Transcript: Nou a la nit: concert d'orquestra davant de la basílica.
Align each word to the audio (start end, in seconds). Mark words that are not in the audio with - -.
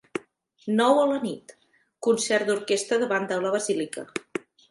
Nou 0.79 1.01
a 1.01 1.03
la 1.09 1.17
nit: 1.25 1.53
concert 2.09 2.49
d'orquestra 2.49 2.99
davant 3.05 3.31
de 3.33 3.39
la 3.45 3.55
basílica. 3.59 4.09